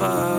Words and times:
far. 0.00 0.29